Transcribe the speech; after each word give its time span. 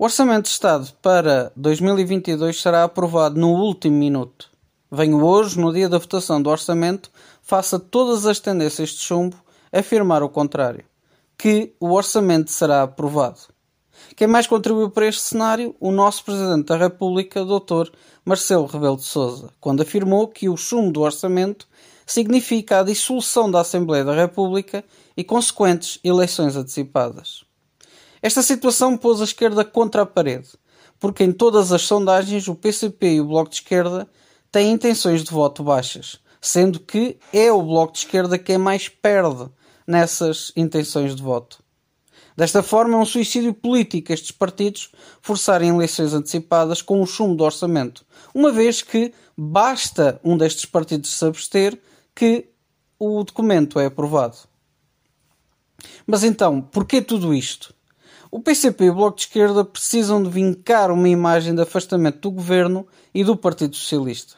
O 0.00 0.04
Orçamento 0.04 0.44
de 0.44 0.50
Estado 0.50 0.92
para 1.02 1.50
2022 1.56 2.62
será 2.62 2.84
aprovado 2.84 3.40
no 3.40 3.48
último 3.48 3.96
minuto. 3.96 4.48
Venho 4.88 5.24
hoje, 5.24 5.58
no 5.58 5.72
dia 5.72 5.88
da 5.88 5.98
votação 5.98 6.40
do 6.40 6.48
Orçamento, 6.48 7.10
faça 7.42 7.80
todas 7.80 8.24
as 8.24 8.38
tendências 8.38 8.90
de 8.90 9.00
chumbo, 9.00 9.34
afirmar 9.72 10.22
o 10.22 10.28
contrário, 10.28 10.84
que 11.36 11.74
o 11.80 11.90
Orçamento 11.90 12.52
será 12.52 12.84
aprovado. 12.84 13.40
Quem 14.14 14.28
mais 14.28 14.46
contribuiu 14.46 14.88
para 14.88 15.08
este 15.08 15.20
cenário? 15.20 15.74
O 15.80 15.90
nosso 15.90 16.24
Presidente 16.24 16.66
da 16.66 16.76
República, 16.76 17.44
Dr. 17.44 17.90
Marcelo 18.24 18.66
Rebelo 18.66 18.98
de 18.98 19.04
Sousa, 19.04 19.50
quando 19.60 19.82
afirmou 19.82 20.28
que 20.28 20.48
o 20.48 20.56
chumbo 20.56 20.92
do 20.92 21.00
Orçamento 21.00 21.66
significa 22.06 22.78
a 22.78 22.84
dissolução 22.84 23.50
da 23.50 23.62
Assembleia 23.62 24.04
da 24.04 24.14
República 24.14 24.84
e 25.16 25.24
consequentes 25.24 25.98
eleições 26.04 26.54
antecipadas. 26.54 27.47
Esta 28.20 28.42
situação 28.42 28.96
pôs 28.96 29.20
a 29.20 29.24
esquerda 29.24 29.64
contra 29.64 30.02
a 30.02 30.06
parede, 30.06 30.48
porque 30.98 31.24
em 31.24 31.32
todas 31.32 31.72
as 31.72 31.82
sondagens 31.82 32.48
o 32.48 32.54
PCP 32.54 33.14
e 33.14 33.20
o 33.20 33.26
Bloco 33.26 33.50
de 33.50 33.56
Esquerda 33.56 34.08
têm 34.50 34.72
intenções 34.72 35.22
de 35.22 35.30
voto 35.30 35.62
baixas, 35.62 36.20
sendo 36.40 36.80
que 36.80 37.18
é 37.32 37.50
o 37.52 37.62
Bloco 37.62 37.92
de 37.92 38.00
Esquerda 38.00 38.38
quem 38.38 38.58
mais 38.58 38.88
perde 38.88 39.48
nessas 39.86 40.52
intenções 40.56 41.14
de 41.14 41.22
voto. 41.22 41.62
Desta 42.36 42.62
forma, 42.62 42.94
é 42.94 43.00
um 43.00 43.04
suicídio 43.04 43.52
político 43.52 44.12
estes 44.12 44.30
partidos 44.30 44.92
forçarem 45.20 45.70
eleições 45.70 46.14
antecipadas 46.14 46.80
com 46.80 47.02
o 47.02 47.06
chumbo 47.06 47.34
do 47.34 47.42
orçamento, 47.42 48.06
uma 48.32 48.52
vez 48.52 48.80
que 48.80 49.12
basta 49.36 50.20
um 50.22 50.36
destes 50.36 50.64
partidos 50.64 51.18
se 51.18 51.24
abster 51.24 51.80
que 52.14 52.48
o 52.98 53.24
documento 53.24 53.80
é 53.80 53.86
aprovado. 53.86 54.36
Mas 56.06 56.22
então, 56.22 56.60
porquê 56.60 57.02
tudo 57.02 57.34
isto? 57.34 57.74
O 58.30 58.40
PCP 58.40 58.84
e 58.84 58.90
o 58.90 58.94
Bloco 58.94 59.16
de 59.16 59.22
Esquerda 59.22 59.64
precisam 59.64 60.22
de 60.22 60.28
vincar 60.28 60.90
uma 60.90 61.08
imagem 61.08 61.54
de 61.54 61.62
afastamento 61.62 62.20
do 62.20 62.30
governo 62.30 62.86
e 63.14 63.24
do 63.24 63.34
Partido 63.34 63.74
Socialista. 63.74 64.34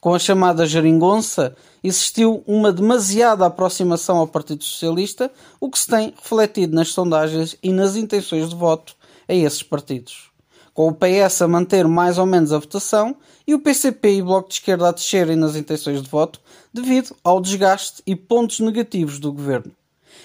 Com 0.00 0.12
a 0.12 0.18
chamada 0.18 0.66
geringonça, 0.66 1.54
existiu 1.82 2.42
uma 2.48 2.72
demasiada 2.72 3.46
aproximação 3.46 4.16
ao 4.16 4.26
Partido 4.26 4.64
Socialista, 4.64 5.30
o 5.60 5.70
que 5.70 5.78
se 5.78 5.86
tem 5.86 6.12
refletido 6.16 6.74
nas 6.74 6.88
sondagens 6.88 7.56
e 7.62 7.70
nas 7.70 7.94
intenções 7.94 8.48
de 8.48 8.56
voto 8.56 8.96
a 9.28 9.34
esses 9.34 9.62
partidos. 9.62 10.32
Com 10.74 10.88
o 10.88 10.94
PS 10.94 11.42
a 11.42 11.48
manter 11.48 11.86
mais 11.86 12.18
ou 12.18 12.26
menos 12.26 12.52
a 12.52 12.58
votação 12.58 13.14
e 13.46 13.54
o 13.54 13.60
PCP 13.60 14.14
e 14.14 14.22
o 14.22 14.24
Bloco 14.24 14.48
de 14.48 14.56
Esquerda 14.56 14.88
a 14.88 14.92
descerem 14.92 15.36
nas 15.36 15.54
intenções 15.54 16.02
de 16.02 16.08
voto 16.08 16.40
devido 16.74 17.14
ao 17.22 17.40
desgaste 17.40 18.02
e 18.04 18.16
pontos 18.16 18.58
negativos 18.58 19.20
do 19.20 19.32
governo. 19.32 19.70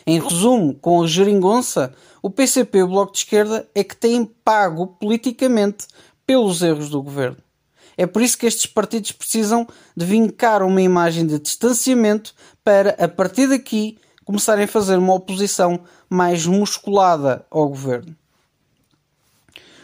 Em 0.06 0.20
resumo, 0.20 0.74
com 0.76 1.02
a 1.02 1.08
geringonça, 1.08 1.94
o 2.22 2.30
PCP 2.30 2.80
e 2.80 2.84
o 2.84 2.88
Bloco 2.88 3.14
de 3.14 3.20
Esquerda 3.20 3.68
é 3.74 3.84
que 3.84 3.96
têm 3.96 4.26
pago 4.26 4.88
politicamente 4.88 5.88
pelos 6.26 6.62
erros 6.62 6.90
do 6.90 7.02
governo. 7.02 7.38
É 7.96 8.06
por 8.06 8.22
isso 8.22 8.38
que 8.38 8.46
estes 8.46 8.66
partidos 8.66 9.12
precisam 9.12 9.68
de 9.96 10.06
vincar 10.06 10.64
uma 10.64 10.82
imagem 10.82 11.26
de 11.26 11.40
distanciamento 11.40 12.34
para, 12.64 12.92
a 12.92 13.08
partir 13.08 13.48
daqui, 13.48 13.98
começarem 14.26 14.66
a 14.66 14.68
fazer 14.68 14.98
uma 14.98 15.14
oposição 15.14 15.82
mais 16.10 16.46
musculada 16.46 17.46
ao 17.52 17.68
governo. 17.68 18.16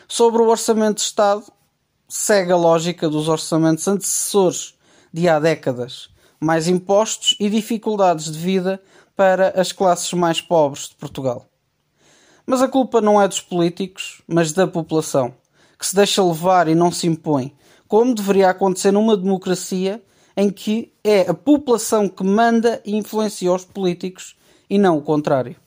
Sobre 0.07 0.41
o 0.41 0.47
orçamento 0.47 0.97
de 0.97 1.03
Estado, 1.03 1.43
segue 2.07 2.51
a 2.51 2.57
lógica 2.57 3.07
dos 3.07 3.27
orçamentos 3.27 3.87
antecessores 3.87 4.73
de 5.13 5.29
há 5.29 5.39
décadas. 5.39 6.09
Mais 6.39 6.67
impostos 6.67 7.35
e 7.39 7.49
dificuldades 7.49 8.31
de 8.31 8.39
vida 8.39 8.81
para 9.19 9.59
as 9.59 9.73
classes 9.73 10.13
mais 10.13 10.39
pobres 10.39 10.87
de 10.87 10.95
Portugal. 10.95 11.45
Mas 12.45 12.61
a 12.61 12.69
culpa 12.69 13.01
não 13.01 13.21
é 13.21 13.27
dos 13.27 13.41
políticos, 13.41 14.21
mas 14.25 14.53
da 14.53 14.65
população, 14.65 15.35
que 15.77 15.85
se 15.85 15.93
deixa 15.93 16.23
levar 16.23 16.69
e 16.69 16.73
não 16.73 16.89
se 16.89 17.05
impõe, 17.05 17.53
como 17.85 18.15
deveria 18.15 18.49
acontecer 18.49 18.93
numa 18.93 19.17
democracia 19.17 20.01
em 20.37 20.49
que 20.49 20.93
é 21.03 21.29
a 21.29 21.33
população 21.33 22.07
que 22.07 22.23
manda 22.23 22.81
e 22.85 22.95
influencia 22.95 23.51
os 23.51 23.65
políticos 23.65 24.37
e 24.69 24.77
não 24.77 24.97
o 24.97 25.01
contrário. 25.01 25.57